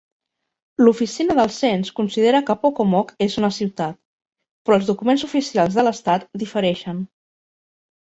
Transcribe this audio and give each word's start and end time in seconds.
L'oficina 0.85 1.35
del 1.39 1.51
cens 1.57 1.91
considera 1.99 2.41
que 2.49 2.57
Pocomoke 2.65 3.17
és 3.27 3.37
una 3.43 3.53
ciutat, 3.59 4.01
però 4.67 4.81
els 4.83 4.93
documents 4.95 5.29
oficials 5.31 5.81
de 5.81 5.89
l'estat 5.91 6.31
difereixen. 6.47 7.09